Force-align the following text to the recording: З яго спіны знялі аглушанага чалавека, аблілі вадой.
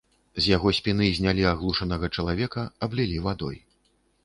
З 0.45 0.51
яго 0.55 0.71
спіны 0.77 1.09
знялі 1.17 1.45
аглушанага 1.51 2.11
чалавека, 2.17 2.65
аблілі 2.87 3.23
вадой. 3.29 3.63